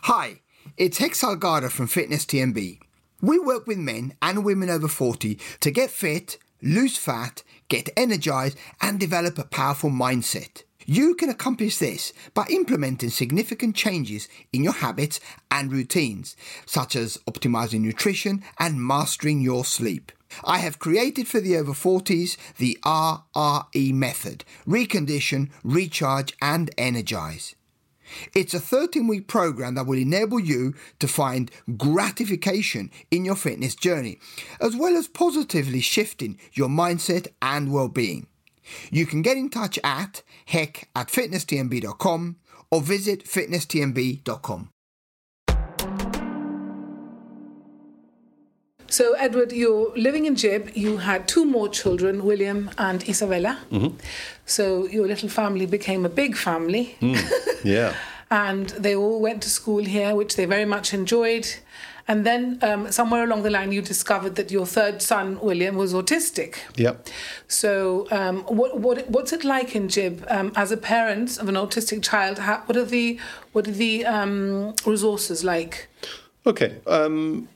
[0.05, 0.41] Hi,
[0.79, 2.79] it's Hex Salgado from Fitness TMB.
[3.21, 8.57] We work with men and women over 40 to get fit, lose fat, get energized,
[8.81, 10.63] and develop a powerful mindset.
[10.87, 15.20] You can accomplish this by implementing significant changes in your habits
[15.51, 20.12] and routines, such as optimizing nutrition and mastering your sleep.
[20.44, 27.55] I have created for the over 40s the RRE method recondition, recharge, and energize.
[28.35, 33.75] It's a 13 week program that will enable you to find gratification in your fitness
[33.75, 34.18] journey,
[34.61, 38.27] as well as positively shifting your mindset and well being.
[38.90, 42.37] You can get in touch at heck at fitnesstmb.com
[42.70, 44.70] or visit fitnesstmb.com.
[48.88, 50.70] So, Edward, you're living in Jib.
[50.77, 53.59] You had two more children, William and Isabella.
[53.72, 53.96] Mm-hmm.
[54.46, 56.96] So, your little family became a big family.
[57.64, 57.94] Yeah.
[58.31, 61.46] and they all went to school here, which they very much enjoyed.
[62.07, 65.95] And then, um, somewhere along the line, you discovered that your third son, William, was
[65.95, 66.57] autistic.
[66.77, 67.09] Yep.
[67.49, 71.55] So, um, what, what what's it like in Jib um, as a parent of an
[71.55, 72.38] autistic child?
[72.40, 73.19] How, what are the
[73.53, 75.88] what are the um, resources like?
[76.47, 76.77] Okay.
[76.87, 77.49] Um,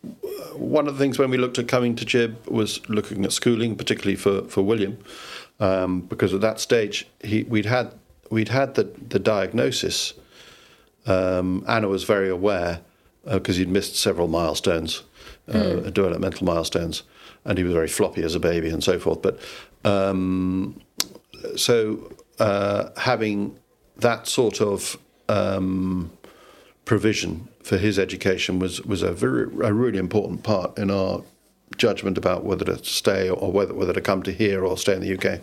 [0.54, 3.76] one of the things when we looked at coming to Jib was looking at schooling,
[3.76, 4.96] particularly for for William,
[5.60, 7.92] um, because at that stage he we'd had
[8.30, 10.14] we'd had the the diagnosis.
[11.06, 12.80] Um, Anna was very aware
[13.30, 15.02] because he'd missed several milestones,
[15.48, 17.02] uh, developmental milestones,
[17.44, 19.22] and he was very floppy as a baby and so forth.
[19.22, 19.40] But
[19.84, 20.80] um,
[21.56, 23.58] so uh, having
[23.96, 26.10] that sort of um,
[26.84, 31.22] provision for his education was was a very a really important part in our
[31.76, 35.00] judgment about whether to stay or whether whether to come to here or stay in
[35.00, 35.40] the UK,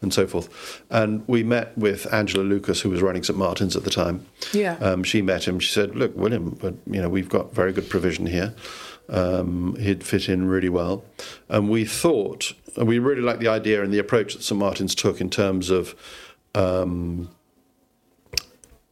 [0.00, 0.82] and so forth.
[0.90, 4.26] And we met with Angela Lucas, who was running St Martin's at the time.
[4.52, 4.76] Yeah.
[4.78, 5.58] Um, she met him.
[5.58, 8.54] She said, "Look, William, but you know we've got very good provision here.
[9.08, 11.04] Um, he'd fit in really well."
[11.48, 14.94] And we thought and we really liked the idea and the approach that St Martin's
[14.94, 15.94] took in terms of.
[16.54, 17.30] Um,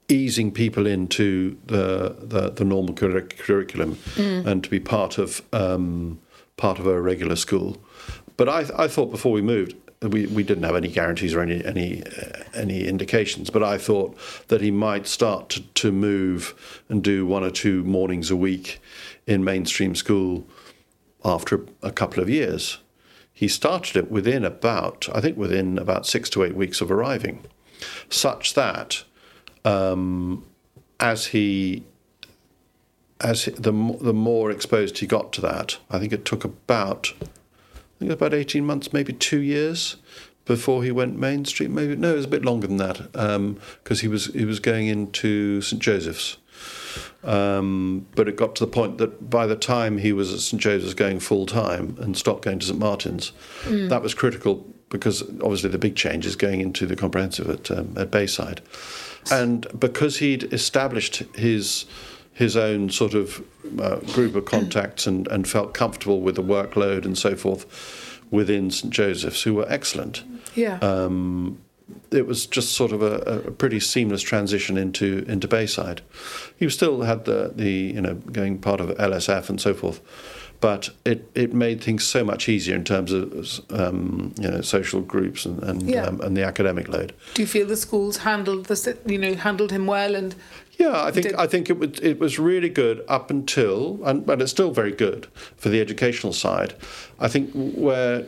[0.09, 6.21] easing people into the the, the normal curri- curriculum and to be part of um,
[6.57, 7.83] part of a regular school.
[8.37, 11.65] But I, I thought before we moved, we, we didn't have any guarantees or any
[11.65, 13.51] any uh, any indications.
[13.51, 14.17] But I thought
[14.49, 18.81] that he might start to, to move and do one or two mornings a week
[19.27, 20.47] in mainstream school
[21.25, 22.79] after a couple of years.
[23.33, 27.45] He started it within about I think within about six to eight weeks of arriving,
[28.09, 29.05] such that
[29.65, 30.45] um,
[30.99, 31.85] as he
[33.23, 37.99] as the the more exposed he got to that, I think it took about I
[37.99, 39.97] think about eighteen months, maybe two years,
[40.45, 41.75] before he went mainstream.
[41.75, 43.13] Maybe no, it was a bit longer than that
[43.83, 46.39] because he was he was going into St Joseph's.
[47.25, 50.61] Um, but it got to the point that by the time he was at St
[50.61, 53.33] Joseph's going full time and stopped going to St Martin's,
[53.89, 57.95] that was critical because obviously the big change is going into the comprehensive at, um,
[57.97, 58.61] at Bayside.
[59.31, 61.87] And because he'd established his
[62.33, 63.45] his own sort of
[63.81, 68.71] uh, group of contacts and, and felt comfortable with the workload and so forth within
[68.71, 70.23] St Joseph's, who were excellent
[70.55, 70.79] Yeah.
[72.11, 73.17] it was just sort of a,
[73.49, 76.01] a pretty seamless transition into into Bayside.
[76.57, 80.01] He still had the the you know going part of LSF and so forth,
[80.61, 85.01] but it, it made things so much easier in terms of um, you know social
[85.03, 86.07] groups and and, Yeah.
[86.07, 87.13] um, and the academic load.
[87.35, 90.35] Do you feel the schools handled the you know handled him well and
[90.83, 94.27] Yeah, I think Did- I think it was it was really good up until and
[94.27, 96.75] but it's still very good for the educational side.
[97.21, 98.25] I think where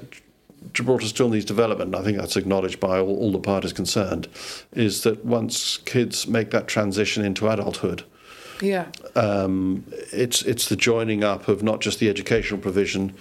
[0.72, 4.28] Gibraltar still needs development, I think that's acknowledged by all, all the parties concerned,
[4.72, 8.04] is that once kids make that transition into adulthood,
[8.60, 8.86] yeah
[9.16, 13.14] um, it's it's the joining up of not just the educational provision,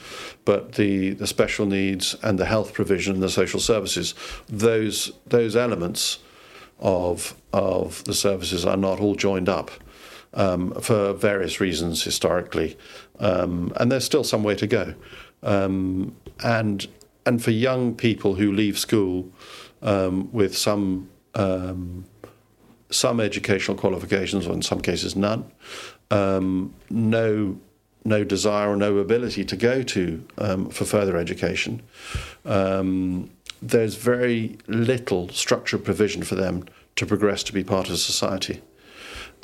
[0.46, 4.14] but the, the special needs and the health provision and the social services.
[4.48, 6.20] Those those elements
[6.80, 9.72] of of the services are not all joined up
[10.34, 12.78] um, for various reasons historically,
[13.20, 14.94] um, and there's still some way to go.
[15.44, 16.88] Um, and
[17.26, 19.30] and for young people who leave school
[19.82, 22.06] um, with some um,
[22.90, 25.46] some educational qualifications, or in some cases none,
[26.12, 27.58] um, no
[28.06, 31.82] no desire or no ability to go to um, for further education.
[32.46, 33.30] Um,
[33.68, 36.66] there's very little structured provision for them
[36.98, 38.62] to progress to be part of society.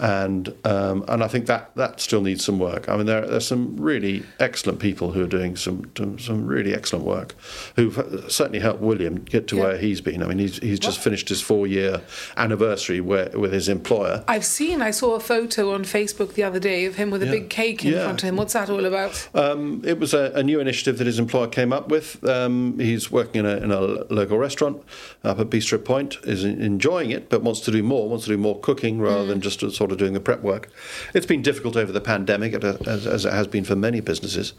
[0.01, 2.88] And um, and I think that, that still needs some work.
[2.88, 7.03] I mean, there there's some really excellent people who are doing some some really excellent
[7.05, 7.35] work,
[7.75, 9.63] who've certainly helped William get to Yeah.
[9.63, 10.23] where he's been.
[10.23, 12.01] I mean, he's he's just finished his four year
[12.38, 16.59] anniversary where, with his employer, I've seen I saw a photo on Facebook the other
[16.59, 17.31] day of him with a Yeah.
[17.31, 18.03] big cake in Yeah.
[18.05, 18.38] front of him.
[18.38, 19.27] What's that all about?
[19.33, 22.23] Um, it was a, a new initiative that his employer came up with.
[22.27, 23.81] Um, he's working in a, in a
[24.13, 24.81] local restaurant
[25.25, 28.38] up at Bistro Point, is enjoying it, but wants to do more, wants to do
[28.38, 30.69] more cooking rather than just a sort sort doing the prep work.
[31.13, 34.54] It's been difficult over the pandemic, as, as it has been for many businesses.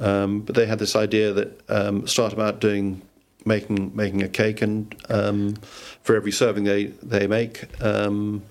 [0.00, 3.02] Um, but they had this idea that um, start about doing
[3.44, 5.54] making making a cake, and um,
[6.02, 8.42] for every serving they they make, um,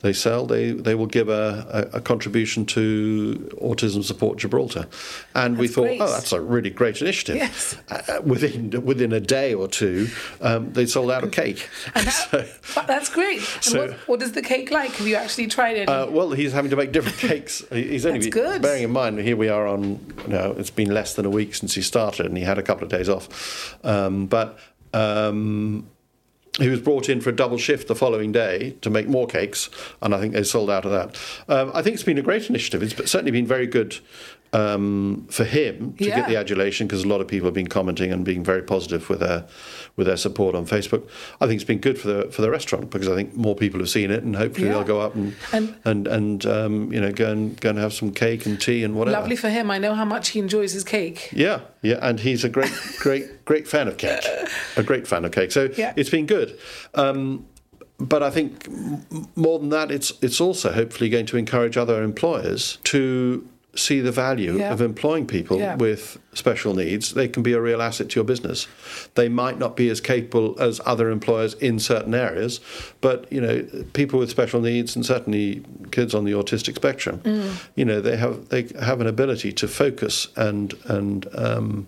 [0.00, 4.86] they sell, they they will give a, a, a contribution to Autism Support Gibraltar,
[5.34, 6.00] and That's we thought, great.
[6.00, 7.36] oh, that's a really great initiative.
[7.36, 7.76] Yes.
[7.90, 10.08] Uh, within within a day or two,
[10.40, 11.68] um, they sold out a cake.
[11.94, 12.12] And that,
[12.62, 13.38] So- that's great.
[13.40, 14.92] And so- what, what is the cake like?
[14.92, 15.88] Have you actually tried it?
[15.88, 17.64] uh, well, he's having to make different cakes.
[17.72, 18.62] He's only That's good.
[18.62, 19.98] bearing in mind here we are on.
[20.26, 22.62] You know, it's been less than a week since he started, and he had a
[22.62, 23.76] couple of days off.
[23.84, 24.58] Um, but
[24.94, 25.88] um,
[26.58, 29.70] he was brought in for a double shift the following day to make more cakes,
[30.02, 31.16] and I think they sold out of that.
[31.48, 32.82] Um, I think it's been a great initiative.
[32.82, 33.98] It's certainly been very good
[34.52, 36.16] um, for him to Yeah.
[36.20, 39.08] get the adulation because a lot of people have been commenting and being very positive
[39.10, 39.44] with their
[39.96, 41.02] with their support on Facebook.
[41.40, 43.80] I think it's been good for the for the restaurant because I think more people
[43.80, 44.74] have seen it, and hopefully Yeah.
[44.74, 47.92] they'll go up and And- and and um, you know go and go and have
[47.92, 49.18] some cake and tea and whatever.
[49.20, 49.70] Lovely for him.
[49.70, 51.30] I know how much he enjoys his cake.
[51.32, 54.24] Yeah, yeah, and he's a great, great, great fan of cake.
[54.76, 55.52] A great fan of cake.
[55.52, 55.92] So Yeah.
[55.96, 56.56] it's been good.
[56.94, 57.44] Um,
[58.00, 58.68] but I think
[59.36, 64.10] more than that, it's it's also hopefully going to encourage other employers to see the
[64.10, 64.72] value Yeah.
[64.72, 65.76] of employing people Yeah.
[65.76, 67.12] with special needs.
[67.14, 68.66] They can be a real asset to your business.
[69.14, 72.60] They might not be as capable as other employers in certain areas,
[73.00, 77.20] but you know, people with special needs and certainly kids on the autistic spectrum,
[77.76, 81.86] you know, they have they have an ability to focus and and um,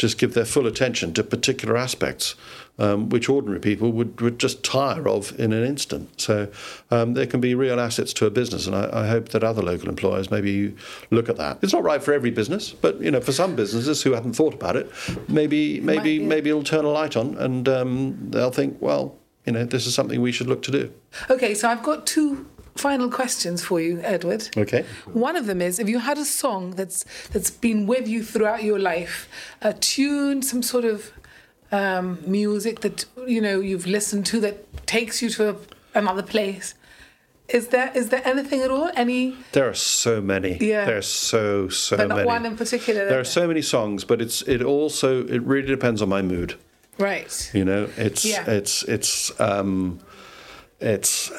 [0.00, 2.34] just give their full attention to particular aspects,
[2.78, 6.18] um, which ordinary people would, would just tire of in an instant.
[6.18, 6.48] So
[6.90, 9.62] um, there can be real assets to a business, and I, I hope that other
[9.62, 10.74] local employers maybe
[11.10, 11.58] look at that.
[11.60, 14.54] It's not right for every business, but you know, for some businesses who hadn't thought
[14.54, 14.90] about it,
[15.28, 16.24] maybe maybe be.
[16.24, 19.94] maybe it'll turn a light on, and um, they'll think, well, you know, this is
[19.94, 20.90] something we should look to do.
[21.28, 24.48] Okay, so I've got two final questions for you, Edward.
[24.56, 24.84] Okay.
[25.12, 28.62] One of them is if you had a song that's that's been with you throughout
[28.62, 29.28] your life,
[29.60, 31.12] a tune, some sort of
[31.72, 35.56] um, music that you know you've listened to that takes you to a,
[35.94, 36.74] another place.
[37.48, 38.90] Is there is there anything at all?
[38.94, 40.56] Any There are so many.
[40.60, 40.84] Yeah.
[40.84, 42.26] There are so so but not many.
[42.26, 43.06] one in particular?
[43.06, 46.54] there are so many songs, but it's it also it really depends on my mood.
[46.98, 47.50] right.
[47.52, 48.44] You know, it's Yeah.
[48.50, 49.98] it's it's um,
[50.80, 51.30] it's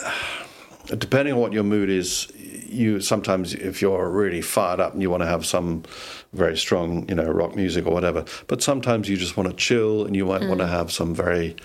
[0.88, 2.32] depending on what your mood is.
[2.36, 5.84] You sometimes, if you're really fired up and you want to have some
[6.32, 10.06] very strong, you know, rock music or whatever, but sometimes you just want to chill
[10.06, 11.58] and you might want to have some very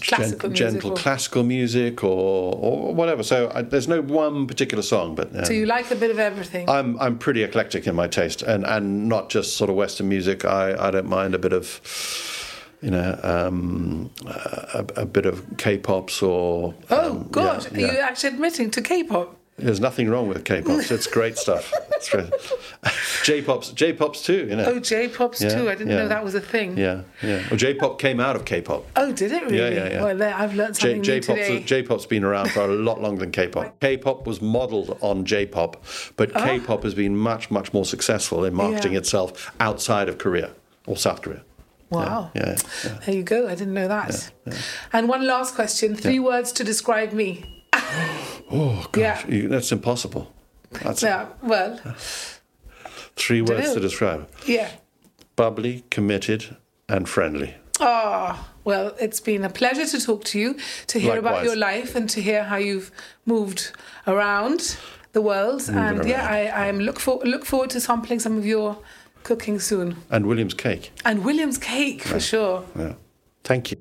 [0.00, 3.22] gen- gentle classical music or or whatever.
[3.22, 6.18] So I, there's no one particular song, but um, So you like a bit of
[6.18, 6.68] everything.
[6.68, 10.44] I'm I'm pretty eclectic in my taste, and and not just sort of Western music.
[10.44, 11.80] I I don't mind a bit of.
[12.82, 17.98] You know, um, a, a bit of K-pops or oh um, God, yeah, are you
[17.98, 19.36] actually admitting to K-pop?
[19.58, 20.90] There's nothing wrong with K-pops.
[20.90, 21.70] It's great stuff.
[21.92, 22.30] It's great.
[23.24, 24.46] J-pops, J-pops too.
[24.48, 24.64] You know.
[24.64, 25.68] Oh, J-pops Yeah, too.
[25.68, 25.96] I didn't yeah.
[25.98, 26.78] know that was a thing.
[26.78, 27.42] Yeah, yeah.
[27.50, 28.86] Well, J-pop came out of K-pop.
[28.96, 29.58] Oh, did it really?
[29.58, 29.88] yeah, yeah.
[29.90, 30.02] yeah.
[30.02, 31.62] Well, I've learned J- something new J-pop's, today.
[31.62, 33.78] J-pop's been around for a lot longer than K-pop.
[33.80, 35.84] K-pop was modelled on J-pop,
[36.16, 38.94] but K-pop has been much, much more successful in marketing Ah.
[38.94, 38.98] Yeah.
[39.00, 40.52] itself outside of Korea
[40.86, 41.42] or South Korea.
[41.90, 42.30] Wow.
[42.34, 42.98] Yeah, yeah.
[43.04, 43.46] There you go.
[43.48, 44.30] I didn't know that.
[44.92, 45.96] And one last question.
[45.96, 47.64] Three words to describe me.
[48.52, 49.26] Oh gosh, Yeah.
[49.28, 50.32] you, that's impossible.
[50.82, 51.26] That's Yeah.
[51.40, 51.78] Well,
[53.16, 53.74] three words know.
[53.74, 54.70] to describe: yeah.
[55.36, 56.56] bubbly, committed,
[56.88, 57.54] and friendly.
[57.78, 60.56] Oh, well, it's been a pleasure to talk to you,
[60.88, 62.90] to hear about your life and to hear how you've
[63.24, 63.72] moved
[64.06, 64.76] around
[65.12, 65.62] the world.
[65.68, 68.78] and yeah, I, I'm look for look forward to sampling some of your
[69.22, 69.96] cooking soon.
[70.10, 70.92] And William's cake.
[71.04, 72.64] And William's cake for sure.
[72.76, 72.94] Yeah.
[73.44, 73.78] Thank you.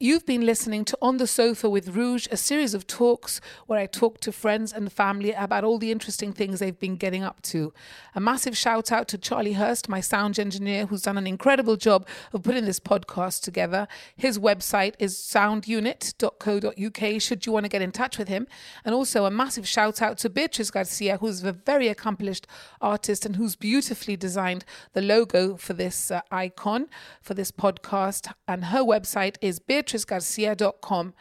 [0.00, 3.86] You've been listening to On the Sofa with Rouge, a series of talks where I
[3.86, 7.72] talk to friends and family about all the interesting things they've been getting up to.
[8.14, 12.06] A massive shout out to Charlie Hurst, my sound engineer, who's done an incredible job
[12.32, 13.88] of putting this podcast together.
[14.14, 18.46] His website is soundunit.co.uk, should you want to get in touch with him.
[18.84, 22.46] And also a massive shout out to Beatrice Garcia, who's a very accomplished
[22.80, 26.86] artist and who's beautifully designed the logo for this uh, icon,
[27.20, 28.32] for this podcast.
[28.46, 29.58] And her website is
[29.88, 31.14] beatricegarcia.com.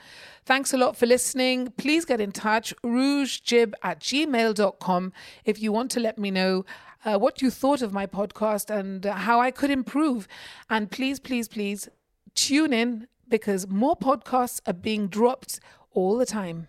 [0.45, 1.73] Thanks a lot for listening.
[1.77, 5.13] Please get in touch, rougejib at gmail.com,
[5.45, 6.65] if you want to let me know
[7.05, 10.27] uh, what you thought of my podcast and uh, how I could improve.
[10.69, 11.89] And please, please, please
[12.33, 15.59] tune in because more podcasts are being dropped
[15.91, 16.67] all the time.